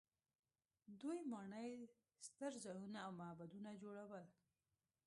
دوی 1.01 1.19
ماڼۍ، 1.31 1.69
ستر 2.27 2.51
ځایونه 2.63 2.99
او 3.05 3.11
معبدونه 3.21 3.69
جوړول. 3.81 4.25